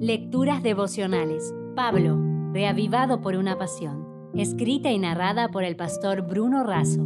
Lecturas 0.00 0.62
devocionales. 0.62 1.54
Pablo, 1.74 2.18
reavivado 2.52 3.22
por 3.22 3.34
una 3.34 3.56
pasión. 3.56 4.30
Escrita 4.34 4.90
y 4.90 4.98
narrada 4.98 5.48
por 5.48 5.64
el 5.64 5.74
pastor 5.74 6.20
Bruno 6.20 6.64
Razo. 6.64 7.00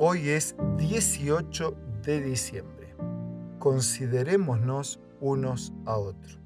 Hoy 0.00 0.30
es 0.30 0.56
18 0.78 1.76
de 2.02 2.20
diciembre. 2.20 2.96
Considerémonos 3.60 4.98
unos 5.20 5.72
a 5.84 5.96
otros. 5.98 6.40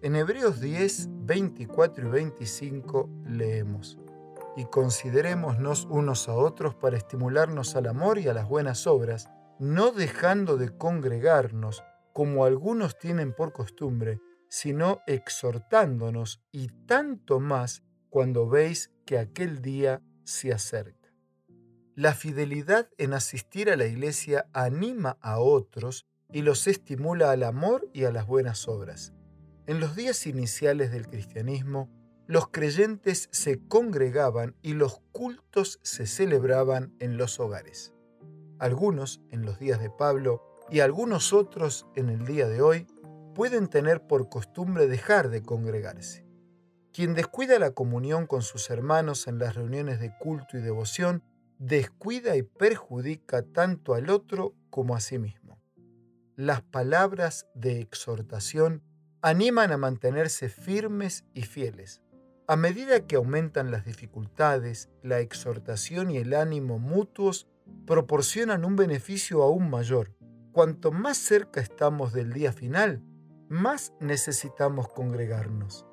En 0.00 0.14
Hebreos 0.14 0.60
10, 0.60 1.08
24 1.26 2.06
y 2.06 2.10
25 2.12 3.08
leemos, 3.26 3.98
y 4.56 4.64
considerémonos 4.66 5.88
unos 5.90 6.28
a 6.28 6.34
otros 6.34 6.76
para 6.76 6.96
estimularnos 6.96 7.74
al 7.74 7.88
amor 7.88 8.20
y 8.20 8.28
a 8.28 8.32
las 8.32 8.48
buenas 8.48 8.86
obras, 8.86 9.28
no 9.58 9.92
dejando 9.92 10.56
de 10.56 10.76
congregarnos 10.76 11.82
como 12.12 12.44
algunos 12.44 12.98
tienen 12.98 13.32
por 13.32 13.52
costumbre, 13.52 14.20
sino 14.48 15.00
exhortándonos 15.06 16.40
y 16.52 16.68
tanto 16.86 17.40
más 17.40 17.82
cuando 18.08 18.48
veis 18.48 18.92
que 19.04 19.18
aquel 19.18 19.62
día 19.62 20.02
se 20.24 20.52
acerca. 20.52 21.12
La 21.96 22.14
fidelidad 22.14 22.88
en 22.98 23.12
asistir 23.12 23.70
a 23.70 23.76
la 23.76 23.86
iglesia 23.86 24.46
anima 24.52 25.16
a 25.20 25.38
otros 25.38 26.06
y 26.32 26.42
los 26.42 26.66
estimula 26.66 27.30
al 27.30 27.42
amor 27.42 27.88
y 27.92 28.04
a 28.04 28.10
las 28.10 28.26
buenas 28.26 28.66
obras. 28.68 29.12
En 29.66 29.80
los 29.80 29.96
días 29.96 30.26
iniciales 30.26 30.90
del 30.90 31.08
cristianismo, 31.08 31.88
los 32.26 32.48
creyentes 32.48 33.28
se 33.32 33.66
congregaban 33.66 34.56
y 34.62 34.74
los 34.74 35.00
cultos 35.12 35.78
se 35.82 36.06
celebraban 36.06 36.94
en 36.98 37.16
los 37.16 37.38
hogares. 37.38 37.93
Algunos, 38.58 39.20
en 39.30 39.44
los 39.44 39.58
días 39.58 39.80
de 39.80 39.90
Pablo, 39.90 40.42
y 40.70 40.80
algunos 40.80 41.32
otros, 41.32 41.86
en 41.94 42.08
el 42.08 42.24
día 42.24 42.48
de 42.48 42.62
hoy, 42.62 42.86
pueden 43.34 43.68
tener 43.68 44.06
por 44.06 44.28
costumbre 44.28 44.86
dejar 44.86 45.28
de 45.28 45.42
congregarse. 45.42 46.24
Quien 46.92 47.14
descuida 47.14 47.58
la 47.58 47.72
comunión 47.72 48.26
con 48.26 48.42
sus 48.42 48.70
hermanos 48.70 49.26
en 49.26 49.38
las 49.38 49.56
reuniones 49.56 49.98
de 49.98 50.16
culto 50.16 50.56
y 50.56 50.60
devoción, 50.60 51.24
descuida 51.58 52.36
y 52.36 52.42
perjudica 52.42 53.42
tanto 53.42 53.94
al 53.94 54.10
otro 54.10 54.54
como 54.70 54.94
a 54.94 55.00
sí 55.00 55.18
mismo. 55.18 55.58
Las 56.36 56.62
palabras 56.62 57.46
de 57.54 57.80
exhortación 57.80 58.82
animan 59.22 59.72
a 59.72 59.76
mantenerse 59.76 60.48
firmes 60.48 61.24
y 61.32 61.42
fieles. 61.42 62.02
A 62.46 62.56
medida 62.56 63.06
que 63.06 63.16
aumentan 63.16 63.70
las 63.70 63.84
dificultades, 63.84 64.90
la 65.02 65.20
exhortación 65.20 66.10
y 66.10 66.18
el 66.18 66.34
ánimo 66.34 66.78
mutuos 66.78 67.48
proporcionan 67.86 68.64
un 68.64 68.76
beneficio 68.76 69.42
aún 69.42 69.70
mayor. 69.70 70.14
Cuanto 70.52 70.92
más 70.92 71.16
cerca 71.16 71.60
estamos 71.60 72.12
del 72.12 72.32
día 72.32 72.52
final, 72.52 73.02
más 73.48 73.92
necesitamos 74.00 74.88
congregarnos. 74.88 75.86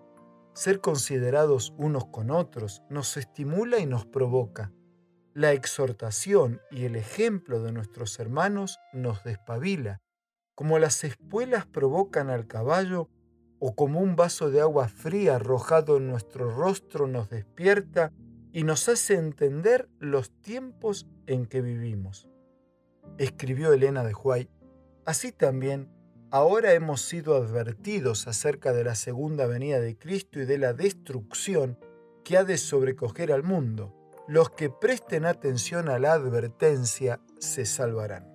Ser 0.54 0.82
considerados 0.82 1.74
unos 1.78 2.06
con 2.08 2.32
otros 2.32 2.84
nos 2.90 3.18
estimula 3.18 3.80
y 3.80 3.86
nos 3.86 4.06
provoca. 4.06 4.72
La 5.34 5.54
exhortación 5.54 6.60
y 6.72 6.84
el 6.86 6.96
ejemplo 6.96 7.62
de 7.62 7.72
nuestros 7.72 8.20
hermanos 8.20 8.80
nos 8.94 9.24
despabila. 9.24 10.02
Como 10.56 10.78
las 10.78 11.04
espuelas 11.04 11.66
provocan 11.66 12.30
al 12.30 12.48
caballo, 12.48 13.10
o 13.64 13.76
como 13.76 14.00
un 14.00 14.16
vaso 14.16 14.50
de 14.50 14.60
agua 14.60 14.88
fría 14.88 15.36
arrojado 15.36 15.98
en 15.98 16.08
nuestro 16.08 16.50
rostro 16.50 17.06
nos 17.08 17.30
despierta 17.30 18.12
y 18.54 18.64
nos 18.64 18.90
hace 18.90 19.16
entender 19.16 19.90
los 20.00 20.32
tiempos 20.42 21.08
en 21.28 21.46
que 21.46 21.62
vivimos. 21.62 22.28
Escribió 23.18 23.74
Elena 23.74 24.04
de 24.04 24.14
Huay, 24.14 24.50
así 25.06 25.32
también, 25.32 25.90
ahora 26.32 26.74
hemos 26.74 27.02
sido 27.02 27.36
advertidos 27.36 28.28
acerca 28.28 28.74
de 28.74 28.84
la 28.84 28.96
segunda 28.96 29.48
venida 29.48 29.80
de 29.80 29.98
Cristo 29.98 30.40
y 30.40 30.46
de 30.46 30.58
la 30.58 30.74
destrucción 30.74 31.78
que 32.24 32.38
ha 32.38 32.44
de 32.44 32.58
sobrecoger 32.58 33.32
al 33.32 33.44
mundo. 33.44 33.96
Los 34.28 34.52
que 34.52 34.70
presten 34.70 35.26
atención 35.26 35.90
a 35.90 36.00
la 36.00 36.14
advertencia 36.14 37.20
se 37.40 37.66
salvarán. 37.66 38.30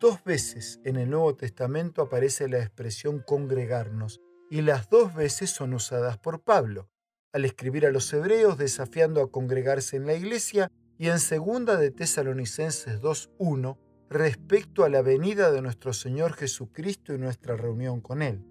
Dos 0.00 0.22
veces 0.22 0.80
en 0.84 0.96
el 0.96 1.10
Nuevo 1.10 1.34
Testamento 1.34 2.02
aparece 2.02 2.48
la 2.48 2.58
expresión 2.58 3.20
congregarnos 3.26 4.20
y 4.48 4.62
las 4.62 4.88
dos 4.88 5.14
veces 5.14 5.50
son 5.50 5.74
usadas 5.74 6.18
por 6.18 6.40
Pablo 6.42 6.88
al 7.32 7.44
escribir 7.44 7.86
a 7.86 7.90
los 7.90 8.12
hebreos 8.12 8.58
desafiando 8.58 9.22
a 9.22 9.30
congregarse 9.30 9.96
en 9.96 10.06
la 10.06 10.14
iglesia 10.14 10.70
y 10.98 11.08
en 11.08 11.18
segunda 11.18 11.76
de 11.76 11.90
Tesalonicenses 11.90 13.00
2.1 13.00 13.76
respecto 14.10 14.84
a 14.84 14.88
la 14.88 15.02
venida 15.02 15.50
de 15.50 15.62
nuestro 15.62 15.92
Señor 15.92 16.32
Jesucristo 16.32 17.14
y 17.14 17.18
nuestra 17.18 17.56
reunión 17.56 18.00
con 18.00 18.22
Él. 18.22 18.42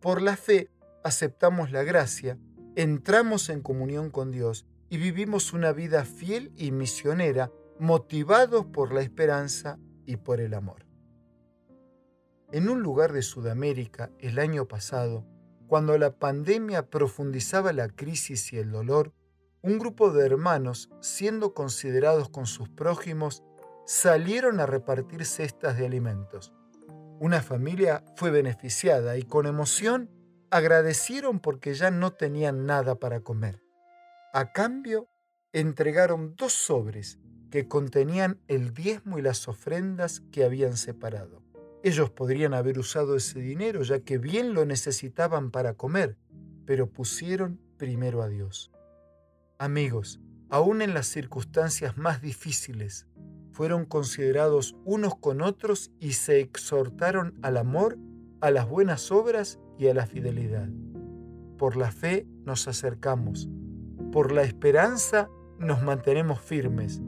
Por 0.00 0.22
la 0.22 0.36
fe 0.36 0.70
aceptamos 1.02 1.70
la 1.70 1.82
gracia, 1.82 2.38
entramos 2.74 3.50
en 3.50 3.60
comunión 3.60 4.10
con 4.10 4.32
Dios 4.32 4.66
y 4.88 4.96
vivimos 4.96 5.52
una 5.52 5.72
vida 5.72 6.04
fiel 6.04 6.52
y 6.56 6.70
misionera 6.70 7.52
motivados 7.78 8.66
por 8.66 8.92
la 8.92 9.02
esperanza 9.02 9.78
y 10.06 10.16
por 10.16 10.40
el 10.40 10.54
amor. 10.54 10.86
En 12.52 12.68
un 12.68 12.82
lugar 12.82 13.12
de 13.12 13.22
Sudamérica 13.22 14.10
el 14.18 14.38
año 14.38 14.66
pasado, 14.66 15.26
cuando 15.66 15.96
la 15.98 16.18
pandemia 16.18 16.90
profundizaba 16.90 17.72
la 17.72 17.88
crisis 17.88 18.52
y 18.52 18.58
el 18.58 18.70
dolor, 18.70 19.12
un 19.62 19.78
grupo 19.78 20.10
de 20.10 20.26
hermanos, 20.26 20.90
siendo 21.00 21.54
considerados 21.54 22.28
con 22.28 22.46
sus 22.46 22.68
prójimos, 22.68 23.42
salieron 23.86 24.60
a 24.60 24.66
repartir 24.66 25.24
cestas 25.24 25.78
de 25.78 25.86
alimentos. 25.86 26.52
Una 27.20 27.40
familia 27.40 28.04
fue 28.16 28.30
beneficiada 28.30 29.16
y 29.16 29.22
con 29.22 29.46
emoción 29.46 30.10
agradecieron 30.50 31.40
porque 31.40 31.74
ya 31.74 31.90
no 31.90 32.12
tenían 32.12 32.66
nada 32.66 32.96
para 32.96 33.20
comer. 33.20 33.62
A 34.32 34.52
cambio, 34.52 35.08
entregaron 35.52 36.34
dos 36.36 36.52
sobres 36.52 37.18
que 37.50 37.68
contenían 37.68 38.40
el 38.48 38.74
diezmo 38.74 39.18
y 39.18 39.22
las 39.22 39.46
ofrendas 39.46 40.20
que 40.32 40.44
habían 40.44 40.76
separado. 40.76 41.43
Ellos 41.84 42.08
podrían 42.08 42.54
haber 42.54 42.78
usado 42.78 43.14
ese 43.14 43.40
dinero 43.40 43.82
ya 43.82 44.00
que 44.00 44.16
bien 44.16 44.54
lo 44.54 44.64
necesitaban 44.64 45.50
para 45.50 45.74
comer, 45.74 46.16
pero 46.64 46.88
pusieron 46.88 47.60
primero 47.76 48.22
a 48.22 48.28
Dios. 48.30 48.72
Amigos, 49.58 50.18
aún 50.48 50.80
en 50.80 50.94
las 50.94 51.08
circunstancias 51.08 51.98
más 51.98 52.22
difíciles, 52.22 53.06
fueron 53.52 53.84
considerados 53.84 54.74
unos 54.86 55.14
con 55.16 55.42
otros 55.42 55.92
y 56.00 56.12
se 56.12 56.40
exhortaron 56.40 57.38
al 57.42 57.58
amor, 57.58 57.98
a 58.40 58.50
las 58.50 58.66
buenas 58.66 59.12
obras 59.12 59.60
y 59.78 59.88
a 59.88 59.94
la 59.94 60.06
fidelidad. 60.06 60.70
Por 61.58 61.76
la 61.76 61.90
fe 61.90 62.26
nos 62.46 62.66
acercamos, 62.66 63.46
por 64.10 64.32
la 64.32 64.44
esperanza 64.44 65.28
nos 65.58 65.82
mantenemos 65.82 66.40
firmes 66.40 67.02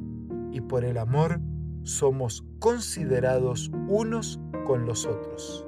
y 0.53 0.61
por 0.61 0.85
el 0.85 0.99
amor 0.99 1.41
somos 1.87 2.45
considerados 2.59 3.71
unos 3.89 4.41
con 4.67 4.87
los 4.87 5.07
otros. 5.07 5.65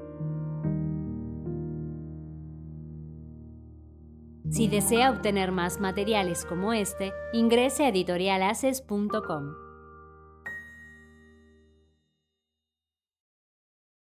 Si 4.50 4.66
desea 4.66 5.10
obtener 5.10 5.52
más 5.52 5.78
materiales 5.78 6.44
como 6.44 6.72
este, 6.72 7.12
ingrese 7.32 7.84
a 7.84 7.88
editorialaces.com. 7.88 9.67